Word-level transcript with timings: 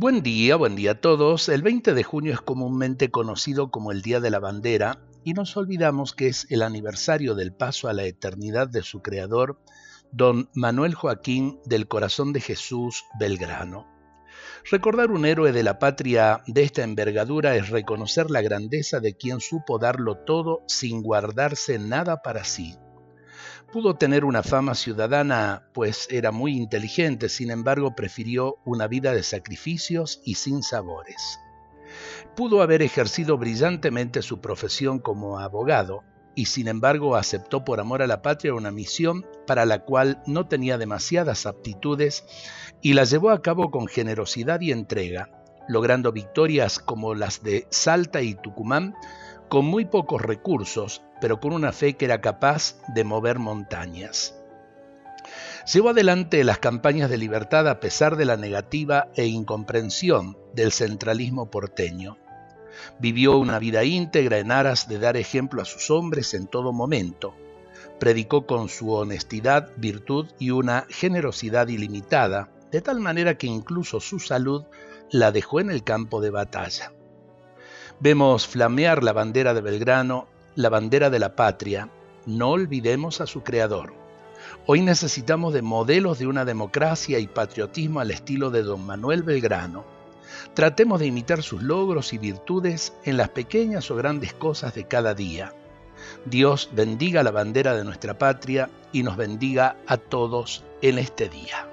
Buen 0.00 0.22
día, 0.22 0.56
buen 0.56 0.76
día 0.76 0.92
a 0.92 0.94
todos. 0.94 1.50
El 1.50 1.60
20 1.60 1.92
de 1.92 2.02
junio 2.04 2.32
es 2.32 2.40
comúnmente 2.40 3.10
conocido 3.10 3.70
como 3.70 3.92
el 3.92 4.00
Día 4.00 4.18
de 4.18 4.30
la 4.30 4.38
Bandera 4.38 4.98
y 5.24 5.34
nos 5.34 5.58
olvidamos 5.58 6.14
que 6.14 6.28
es 6.28 6.46
el 6.48 6.62
aniversario 6.62 7.34
del 7.34 7.52
paso 7.52 7.86
a 7.86 7.92
la 7.92 8.04
eternidad 8.04 8.66
de 8.66 8.80
su 8.80 9.02
creador, 9.02 9.60
don 10.10 10.48
Manuel 10.54 10.94
Joaquín 10.94 11.60
del 11.66 11.86
Corazón 11.86 12.32
de 12.32 12.40
Jesús 12.40 13.04
Belgrano. 13.18 13.86
Recordar 14.70 15.10
un 15.10 15.26
héroe 15.26 15.52
de 15.52 15.64
la 15.64 15.78
patria 15.78 16.40
de 16.46 16.62
esta 16.62 16.82
envergadura 16.82 17.54
es 17.56 17.68
reconocer 17.68 18.30
la 18.30 18.40
grandeza 18.40 19.00
de 19.00 19.18
quien 19.18 19.40
supo 19.40 19.78
darlo 19.78 20.16
todo 20.16 20.62
sin 20.66 21.02
guardarse 21.02 21.78
nada 21.78 22.22
para 22.22 22.44
sí. 22.44 22.78
Pudo 23.72 23.94
tener 23.94 24.24
una 24.24 24.42
fama 24.42 24.74
ciudadana, 24.74 25.62
pues 25.72 26.08
era 26.10 26.32
muy 26.32 26.56
inteligente, 26.56 27.28
sin 27.28 27.52
embargo 27.52 27.94
prefirió 27.94 28.56
una 28.64 28.88
vida 28.88 29.12
de 29.12 29.22
sacrificios 29.22 30.20
y 30.24 30.34
sin 30.34 30.64
sabores. 30.64 31.38
Pudo 32.34 32.62
haber 32.62 32.82
ejercido 32.82 33.38
brillantemente 33.38 34.22
su 34.22 34.40
profesión 34.40 34.98
como 34.98 35.38
abogado, 35.38 36.02
y 36.34 36.46
sin 36.46 36.66
embargo 36.66 37.14
aceptó 37.14 37.64
por 37.64 37.78
amor 37.78 38.02
a 38.02 38.08
la 38.08 38.22
patria 38.22 38.54
una 38.54 38.72
misión 38.72 39.24
para 39.46 39.64
la 39.64 39.84
cual 39.84 40.20
no 40.26 40.48
tenía 40.48 40.76
demasiadas 40.76 41.46
aptitudes 41.46 42.24
y 42.82 42.94
la 42.94 43.04
llevó 43.04 43.30
a 43.30 43.40
cabo 43.40 43.70
con 43.70 43.86
generosidad 43.86 44.60
y 44.60 44.72
entrega, 44.72 45.28
logrando 45.68 46.10
victorias 46.10 46.80
como 46.80 47.14
las 47.14 47.44
de 47.44 47.68
Salta 47.70 48.20
y 48.20 48.34
Tucumán 48.34 48.96
con 49.50 49.66
muy 49.66 49.84
pocos 49.84 50.22
recursos, 50.22 51.02
pero 51.20 51.40
con 51.40 51.52
una 51.52 51.72
fe 51.72 51.94
que 51.94 52.04
era 52.04 52.20
capaz 52.20 52.76
de 52.94 53.02
mover 53.02 53.40
montañas. 53.40 54.36
Llevó 55.72 55.90
adelante 55.90 56.44
las 56.44 56.60
campañas 56.60 57.10
de 57.10 57.18
libertad 57.18 57.68
a 57.68 57.80
pesar 57.80 58.14
de 58.16 58.24
la 58.24 58.36
negativa 58.36 59.08
e 59.16 59.26
incomprensión 59.26 60.38
del 60.54 60.70
centralismo 60.70 61.50
porteño. 61.50 62.16
Vivió 63.00 63.38
una 63.38 63.58
vida 63.58 63.82
íntegra 63.82 64.38
en 64.38 64.52
aras 64.52 64.88
de 64.88 65.00
dar 65.00 65.16
ejemplo 65.16 65.62
a 65.62 65.64
sus 65.66 65.90
hombres 65.90 66.32
en 66.32 66.46
todo 66.46 66.72
momento. 66.72 67.34
Predicó 67.98 68.46
con 68.46 68.68
su 68.68 68.92
honestidad, 68.92 69.70
virtud 69.76 70.28
y 70.38 70.52
una 70.52 70.86
generosidad 70.88 71.66
ilimitada, 71.66 72.50
de 72.70 72.80
tal 72.82 73.00
manera 73.00 73.36
que 73.36 73.48
incluso 73.48 73.98
su 73.98 74.20
salud 74.20 74.64
la 75.10 75.32
dejó 75.32 75.58
en 75.58 75.70
el 75.70 75.82
campo 75.82 76.20
de 76.20 76.30
batalla. 76.30 76.92
Vemos 78.02 78.46
flamear 78.46 79.04
la 79.04 79.12
bandera 79.12 79.52
de 79.52 79.60
Belgrano, 79.60 80.26
la 80.54 80.70
bandera 80.70 81.10
de 81.10 81.18
la 81.18 81.36
patria. 81.36 81.90
No 82.24 82.48
olvidemos 82.48 83.20
a 83.20 83.26
su 83.26 83.42
creador. 83.42 83.92
Hoy 84.64 84.80
necesitamos 84.80 85.52
de 85.52 85.60
modelos 85.60 86.18
de 86.18 86.26
una 86.26 86.46
democracia 86.46 87.18
y 87.18 87.26
patriotismo 87.26 88.00
al 88.00 88.10
estilo 88.10 88.50
de 88.50 88.62
don 88.62 88.86
Manuel 88.86 89.22
Belgrano. 89.22 89.84
Tratemos 90.54 90.98
de 90.98 91.08
imitar 91.08 91.42
sus 91.42 91.62
logros 91.62 92.14
y 92.14 92.18
virtudes 92.18 92.94
en 93.04 93.18
las 93.18 93.28
pequeñas 93.28 93.90
o 93.90 93.96
grandes 93.96 94.32
cosas 94.32 94.74
de 94.74 94.84
cada 94.84 95.12
día. 95.12 95.52
Dios 96.24 96.70
bendiga 96.72 97.22
la 97.22 97.32
bandera 97.32 97.76
de 97.76 97.84
nuestra 97.84 98.16
patria 98.16 98.70
y 98.92 99.02
nos 99.02 99.18
bendiga 99.18 99.76
a 99.86 99.98
todos 99.98 100.64
en 100.80 100.98
este 100.98 101.28
día. 101.28 101.69